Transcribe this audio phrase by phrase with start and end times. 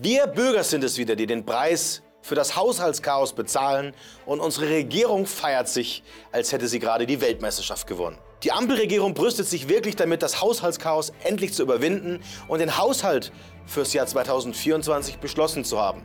[0.00, 3.92] Wir Bürger sind es wieder, die den Preis für das Haushaltschaos bezahlen
[4.24, 8.16] und unsere Regierung feiert sich, als hätte sie gerade die Weltmeisterschaft gewonnen.
[8.42, 13.32] Die Ampelregierung brüstet sich wirklich damit, das Haushaltschaos endlich zu überwinden und den Haushalt
[13.66, 16.00] fürs Jahr 2024 beschlossen zu haben.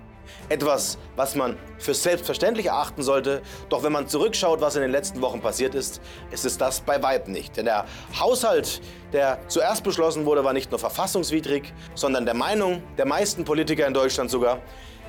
[0.50, 5.22] Etwas, was man für selbstverständlich erachten sollte, doch wenn man zurückschaut, was in den letzten
[5.22, 6.02] Wochen passiert ist,
[6.32, 7.58] ist es das bei weitem nicht.
[7.58, 7.86] Denn der
[8.20, 8.82] Haushalt,
[9.14, 13.94] der zuerst beschlossen wurde, war nicht nur verfassungswidrig, sondern der Meinung der meisten Politiker in
[13.94, 14.60] Deutschland sogar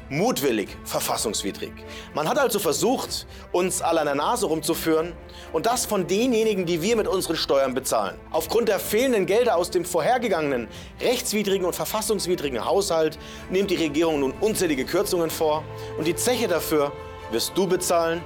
[0.09, 1.73] mutwillig verfassungswidrig.
[2.15, 5.13] Man hat also versucht, uns alle an der Nase rumzuführen
[5.53, 8.17] und das von denjenigen, die wir mit unseren Steuern bezahlen.
[8.31, 10.69] Aufgrund der fehlenden Gelder aus dem vorhergegangenen
[11.01, 13.19] rechtswidrigen und verfassungswidrigen Haushalt
[13.51, 15.65] nimmt die Regierung nun unzählige Kürzungen vor
[15.99, 16.93] und die Zeche dafür
[17.31, 18.23] wirst du bezahlen,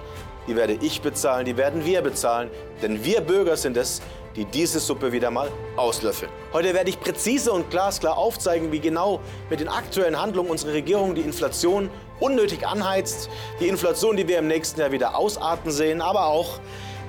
[0.49, 2.51] die werde ich bezahlen, die werden wir bezahlen,
[2.83, 4.03] denn wir Bürger sind es,
[4.37, 6.31] die diese Suppe wieder mal auslöffeln.
[6.53, 11.15] Heute werde ich präzise und glasklar aufzeigen, wie genau mit den aktuellen Handlungen unsere Regierung
[11.15, 13.29] die Inflation unnötig anheizt,
[13.61, 16.61] die Inflation, die wir im nächsten Jahr wieder ausarten sehen, aber auch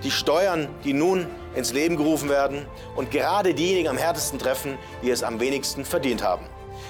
[0.04, 2.66] die Steuern, die nun ins Leben gerufen werden
[2.96, 6.46] und gerade diejenigen am härtesten treffen, die es am wenigsten verdient haben.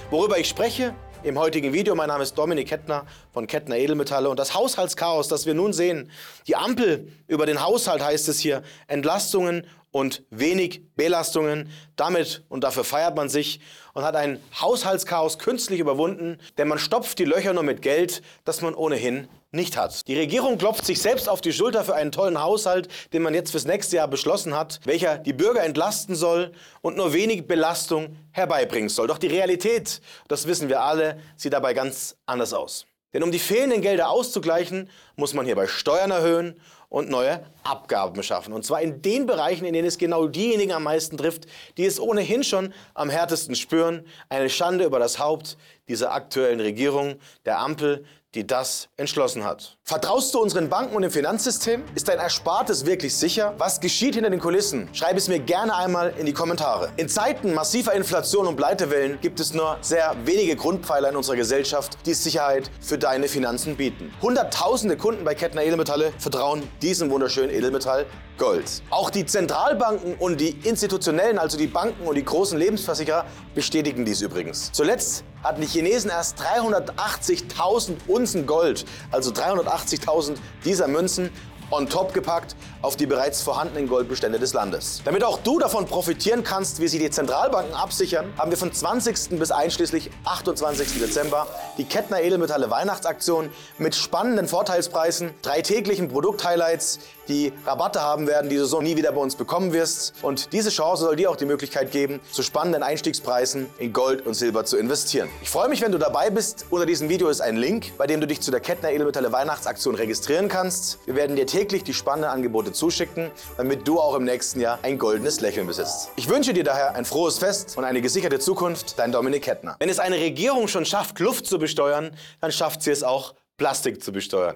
[0.10, 1.96] Worüber ich spreche, im heutigen Video.
[1.96, 6.12] Mein Name ist Dominik Kettner von Kettner Edelmetalle und das Haushaltschaos, das wir nun sehen.
[6.48, 11.70] Die Ampel über den Haushalt heißt es hier Entlastungen und wenig Belastungen.
[11.96, 13.62] Damit, und dafür feiert man sich,
[13.94, 18.62] und hat ein Haushaltschaos künstlich überwunden, denn man stopft die Löcher nur mit Geld, das
[18.62, 20.08] man ohnehin nicht hat.
[20.08, 23.52] Die Regierung klopft sich selbst auf die Schulter für einen tollen Haushalt, den man jetzt
[23.52, 28.90] fürs nächste Jahr beschlossen hat, welcher die Bürger entlasten soll und nur wenig Belastung herbeibringen
[28.90, 29.06] soll.
[29.06, 32.88] Doch die Realität, das wissen wir alle, sieht dabei ganz anders aus.
[33.14, 36.60] Denn um die fehlenden Gelder auszugleichen, muss man hierbei Steuern erhöhen
[36.94, 38.54] und neue Abgaben schaffen.
[38.54, 42.00] Und zwar in den Bereichen, in denen es genau diejenigen am meisten trifft, die es
[42.00, 44.06] ohnehin schon am härtesten spüren.
[44.30, 49.78] Eine Schande über das Haupt dieser aktuellen Regierung, der Ampel, die das entschlossen hat.
[49.84, 51.84] Vertraust du unseren Banken und dem Finanzsystem?
[51.94, 53.54] Ist dein Erspartes wirklich sicher?
[53.58, 54.90] Was geschieht hinter den Kulissen?
[54.94, 56.92] Schreib es mir gerne einmal in die Kommentare.
[56.98, 61.98] In Zeiten massiver Inflation und Pleitewellen gibt es nur sehr wenige Grundpfeiler in unserer Gesellschaft,
[62.06, 64.12] die Sicherheit für deine Finanzen bieten.
[64.22, 68.06] Hunderttausende Kunden bei Kettner Edelmetalle vertrauen diesem wunderschönen Edelmetall
[68.38, 68.84] Gold.
[68.90, 74.22] Auch die Zentralbanken und die institutionellen, also die Banken und die großen Lebensversicherer, bestätigen dies
[74.22, 74.70] übrigens.
[74.74, 80.36] Zuletzt hatten die Chinesen erst 380.000 Unzen Gold, also 380.000
[80.66, 81.30] dieser Münzen,
[81.74, 85.02] on top gepackt auf die bereits vorhandenen Goldbestände des Landes.
[85.06, 89.40] Damit auch du davon profitieren kannst, wie sie die Zentralbanken absichern, haben wir von 20.
[89.40, 91.00] bis einschließlich 28.
[91.00, 91.48] Dezember
[91.78, 98.58] die Kettner Edelmetalle Weihnachtsaktion mit spannenden Vorteilspreisen, drei täglichen Produkthighlights, die Rabatte haben werden, die
[98.58, 100.14] du so nie wieder bei uns bekommen wirst.
[100.22, 104.34] Und diese Chance soll dir auch die Möglichkeit geben, zu spannenden Einstiegspreisen in Gold und
[104.34, 105.30] Silber zu investieren.
[105.42, 106.66] Ich freue mich, wenn du dabei bist.
[106.70, 109.96] Unter diesem Video ist ein Link, bei dem du dich zu der Kettner Edelmetalle Weihnachtsaktion
[109.96, 111.00] registrieren kannst.
[111.06, 114.98] Wir werden dir täglich die spannenden Angebote zuschicken, damit du auch im nächsten Jahr ein
[114.98, 116.10] goldenes Lächeln besitzt.
[116.16, 119.00] Ich wünsche dir daher ein frohes Fest und eine gesicherte Zukunft.
[119.00, 119.76] Dein Dominik Kettner.
[119.80, 124.04] Wenn es eine Regierung schon schafft, Luft zu besteuern, dann schafft sie es auch, Plastik
[124.04, 124.56] zu besteuern.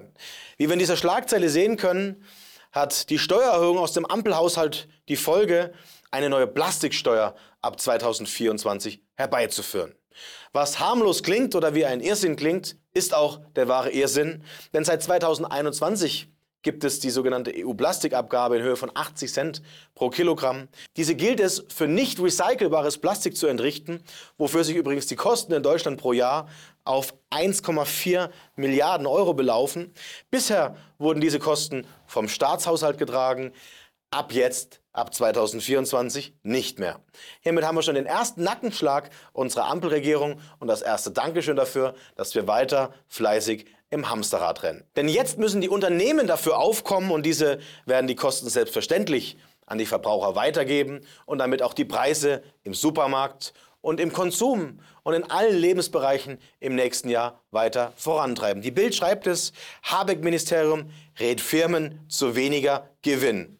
[0.56, 2.24] Wie wir in dieser Schlagzeile sehen können,
[2.78, 5.72] hat die Steuererhöhung aus dem Ampelhaushalt die Folge,
[6.10, 9.94] eine neue Plastiksteuer ab 2024 herbeizuführen.
[10.52, 15.02] Was harmlos klingt oder wie ein Irrsinn klingt, ist auch der wahre Irrsinn, denn seit
[15.02, 16.28] 2021
[16.62, 19.62] gibt es die sogenannte EU-Plastikabgabe in Höhe von 80 Cent
[19.94, 20.68] pro Kilogramm.
[20.96, 24.02] Diese gilt es für nicht recycelbares Plastik zu entrichten,
[24.36, 26.48] wofür sich übrigens die Kosten in Deutschland pro Jahr
[26.84, 29.92] auf 1,4 Milliarden Euro belaufen.
[30.30, 33.52] Bisher wurden diese Kosten vom Staatshaushalt getragen,
[34.10, 37.00] ab jetzt, ab 2024 nicht mehr.
[37.40, 42.34] Hiermit haben wir schon den ersten Nackenschlag unserer Ampelregierung und das erste Dankeschön dafür, dass
[42.34, 44.84] wir weiter fleißig im Hamsterrad rennen.
[44.96, 49.86] Denn jetzt müssen die Unternehmen dafür aufkommen und diese werden die Kosten selbstverständlich an die
[49.86, 55.56] Verbraucher weitergeben und damit auch die Preise im Supermarkt und im Konsum und in allen
[55.56, 58.62] Lebensbereichen im nächsten Jahr weiter vorantreiben.
[58.62, 59.52] Die Bild schreibt es,
[59.84, 63.57] Habeck-Ministerium rät Firmen zu weniger Gewinn.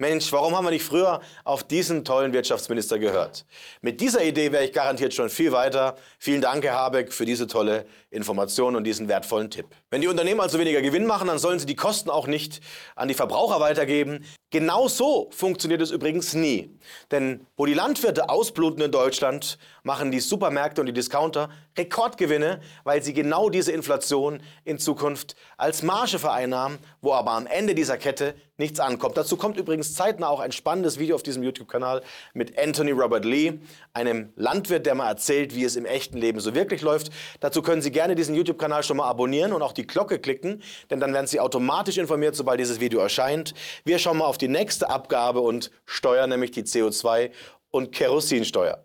[0.00, 3.44] Mensch, warum haben wir nicht früher auf diesen tollen Wirtschaftsminister gehört?
[3.80, 5.96] Mit dieser Idee wäre ich garantiert schon viel weiter.
[6.20, 9.66] Vielen Dank, Herr Habeck, für diese tolle Information und diesen wertvollen Tipp.
[9.90, 12.60] Wenn die Unternehmen also weniger Gewinn machen, dann sollen sie die Kosten auch nicht
[12.94, 14.24] an die Verbraucher weitergeben.
[14.50, 16.78] Genau so funktioniert es übrigens nie.
[17.10, 23.02] Denn wo die Landwirte ausbluten in Deutschland, machen die Supermärkte und die Discounter Rekordgewinne, weil
[23.02, 28.34] sie genau diese Inflation in Zukunft als Marge vereinnahmen, wo aber am Ende dieser Kette
[28.56, 29.16] nichts ankommt.
[29.16, 32.02] Dazu kommt übrigens zeitnah auch ein spannendes Video auf diesem YouTube-Kanal
[32.34, 33.60] mit Anthony Robert Lee,
[33.92, 37.10] einem Landwirt, der mal erzählt, wie es im echten Leben so wirklich läuft.
[37.40, 41.00] Dazu können Sie gerne diesen YouTube-Kanal schon mal abonnieren und auch die Glocke klicken, denn
[41.00, 43.54] dann werden Sie automatisch informiert, sobald dieses Video erscheint.
[43.84, 47.30] Wir schauen mal auf die nächste Abgabe und Steuer, nämlich die CO2
[47.70, 48.84] und Kerosinsteuer.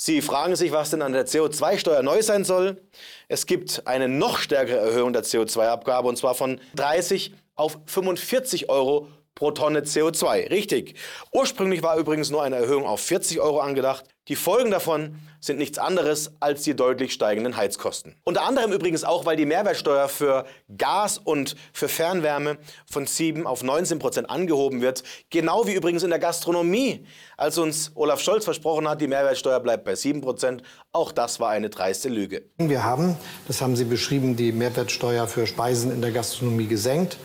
[0.00, 2.80] Sie fragen sich, was denn an der CO2-Steuer neu sein soll.
[3.26, 9.08] Es gibt eine noch stärkere Erhöhung der CO2-Abgabe und zwar von 30 auf 45 Euro
[9.38, 10.50] pro Tonne CO2.
[10.50, 10.96] Richtig.
[11.32, 14.04] Ursprünglich war übrigens nur eine Erhöhung auf 40 Euro angedacht.
[14.26, 18.16] Die Folgen davon sind nichts anderes als die deutlich steigenden Heizkosten.
[18.24, 20.44] Unter anderem übrigens auch, weil die Mehrwertsteuer für
[20.76, 22.58] Gas und für Fernwärme
[22.90, 25.04] von 7 auf 19 Prozent angehoben wird.
[25.30, 27.06] Genau wie übrigens in der Gastronomie.
[27.36, 30.62] Als uns Olaf Scholz versprochen hat, die Mehrwertsteuer bleibt bei 7 Prozent.
[30.90, 32.42] Auch das war eine dreiste Lüge.
[32.58, 37.18] Wir haben, das haben Sie beschrieben, die Mehrwertsteuer für Speisen in der Gastronomie gesenkt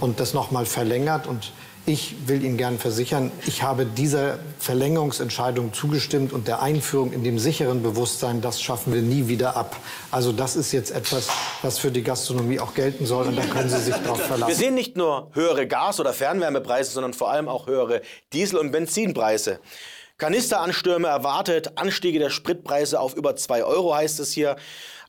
[0.00, 1.26] und das nochmal verlängert.
[1.26, 1.52] Und
[1.84, 7.40] ich will Ihnen gern versichern, ich habe dieser Verlängerungsentscheidung zugestimmt und der Einführung in dem
[7.40, 9.76] sicheren Bewusstsein, das schaffen wir nie wieder ab.
[10.12, 11.28] Also das ist jetzt etwas,
[11.62, 14.48] was für die Gastronomie auch gelten soll und da können Sie sich darauf verlassen.
[14.48, 18.02] Wir sehen nicht nur höhere Gas- oder Fernwärmepreise, sondern vor allem auch höhere
[18.32, 19.58] Diesel- und Benzinpreise.
[20.18, 24.54] Kanisteranstürme erwartet, Anstiege der Spritpreise auf über 2 Euro heißt es hier,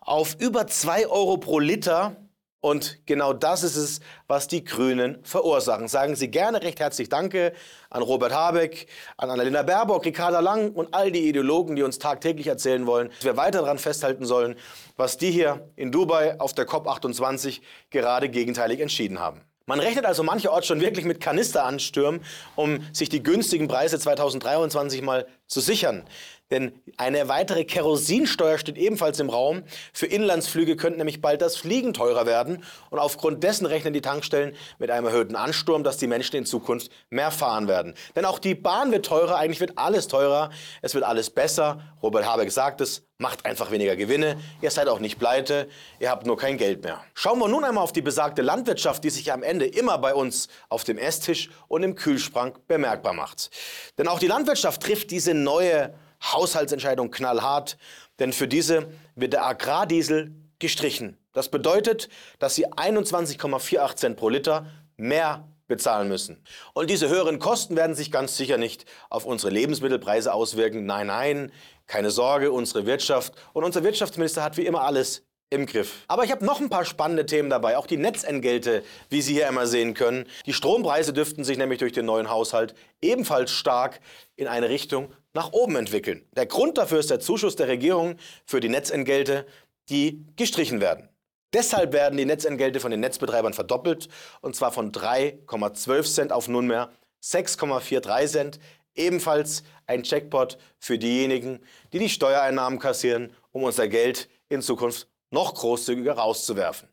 [0.01, 2.15] auf über 2 Euro pro Liter
[2.63, 5.89] und genau das ist es, was die Grünen verursachen.
[5.89, 7.51] Sagen Sie gerne recht herzlich Danke
[7.89, 8.87] an Robert Habeck,
[9.17, 13.25] an Annalena Baerbock, Ricarda Lang und all die Ideologen, die uns tagtäglich erzählen wollen, dass
[13.25, 14.55] wir weiter daran festhalten sollen,
[14.95, 19.41] was die hier in Dubai auf der COP28 gerade gegenteilig entschieden haben.
[19.65, 22.21] Man rechnet also mancherorts schon wirklich mit Kanisteranstürmen,
[22.55, 26.03] um sich die günstigen Preise 2023 mal zu sichern.
[26.51, 29.63] Denn eine weitere Kerosinsteuer steht ebenfalls im Raum.
[29.91, 32.63] Für Inlandsflüge könnte nämlich bald das Fliegen teurer werden.
[32.91, 36.91] Und aufgrund dessen rechnen die Tankstellen mit einem erhöhten Ansturm, dass die Menschen in Zukunft
[37.09, 37.95] mehr fahren werden.
[38.15, 40.51] Denn auch die Bahn wird teurer, eigentlich wird alles teurer.
[40.83, 41.81] Es wird alles besser.
[42.03, 44.37] Robert Habeck sagt es, macht einfach weniger Gewinne.
[44.61, 45.69] Ihr seid auch nicht pleite,
[45.99, 47.01] ihr habt nur kein Geld mehr.
[47.13, 50.49] Schauen wir nun einmal auf die besagte Landwirtschaft, die sich am Ende immer bei uns
[50.67, 53.49] auf dem Esstisch und im Kühlschrank bemerkbar macht.
[53.97, 55.93] Denn auch die Landwirtschaft trifft diese neue
[56.23, 57.77] Haushaltsentscheidung knallhart,
[58.19, 61.17] denn für diese wird der Agrardiesel gestrichen.
[61.33, 62.09] Das bedeutet,
[62.39, 66.43] dass sie 21,48 Cent pro Liter mehr bezahlen müssen.
[66.73, 70.85] Und diese höheren Kosten werden sich ganz sicher nicht auf unsere Lebensmittelpreise auswirken.
[70.85, 71.51] Nein, nein,
[71.87, 76.03] keine Sorge, unsere Wirtschaft und unser Wirtschaftsminister hat wie immer alles im Griff.
[76.07, 79.47] Aber ich habe noch ein paar spannende Themen dabei, auch die Netzentgelte, wie Sie hier
[79.47, 80.25] immer sehen können.
[80.45, 83.99] Die Strompreise dürften sich nämlich durch den neuen Haushalt ebenfalls stark
[84.35, 86.25] in eine Richtung nach oben entwickeln.
[86.35, 88.15] Der Grund dafür ist der Zuschuss der Regierung
[88.45, 89.45] für die Netzentgelte,
[89.89, 91.09] die gestrichen werden.
[91.53, 94.09] Deshalb werden die Netzentgelte von den Netzbetreibern verdoppelt,
[94.41, 96.91] und zwar von 3,12 Cent auf nunmehr
[97.23, 98.59] 6,43 Cent.
[98.95, 101.59] Ebenfalls ein Checkpot für diejenigen,
[101.93, 106.89] die die Steuereinnahmen kassieren, um unser Geld in Zukunft noch großzügiger rauszuwerfen.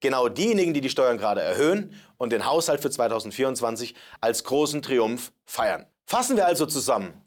[0.00, 5.32] Genau diejenigen, die die Steuern gerade erhöhen und den Haushalt für 2024 als großen Triumph
[5.44, 5.86] feiern.
[6.06, 7.22] Fassen wir also zusammen.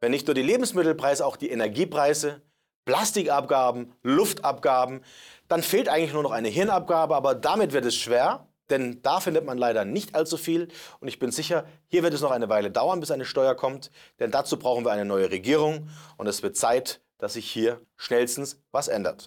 [0.00, 2.42] Wenn nicht nur die Lebensmittelpreise, auch die Energiepreise,
[2.84, 5.02] Plastikabgaben, Luftabgaben,
[5.48, 9.44] dann fehlt eigentlich nur noch eine Hirnabgabe, aber damit wird es schwer, denn da findet
[9.44, 10.68] man leider nicht allzu viel.
[11.00, 13.90] Und ich bin sicher, hier wird es noch eine Weile dauern, bis eine Steuer kommt,
[14.20, 18.60] denn dazu brauchen wir eine neue Regierung und es wird Zeit, dass sich hier schnellstens
[18.72, 19.24] was ändert.